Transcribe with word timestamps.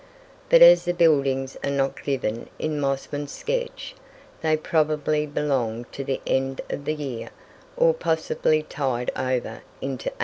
But 0.49 0.63
as 0.63 0.85
the 0.85 0.95
buildings 0.95 1.57
are 1.63 1.69
not 1.69 2.01
given 2.01 2.49
in 2.57 2.81
Mossman's 2.81 3.31
sketch, 3.33 3.93
they 4.41 4.57
probably 4.57 5.27
belong 5.27 5.85
to 5.91 6.03
the 6.03 6.19
end 6.25 6.59
of 6.71 6.85
the 6.85 6.95
year, 6.95 7.29
or 7.77 7.93
possibly 7.93 8.63
tide 8.63 9.11
over 9.15 9.61
into 9.79 10.09
1841. 10.09 10.13